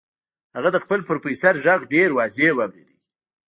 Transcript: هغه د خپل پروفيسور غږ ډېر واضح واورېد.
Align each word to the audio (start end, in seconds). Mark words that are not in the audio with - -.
هغه 0.55 0.69
د 0.71 0.77
خپل 0.83 0.99
پروفيسور 1.07 1.53
غږ 1.65 1.79
ډېر 1.93 2.09
واضح 2.17 2.51
واورېد. 2.55 2.89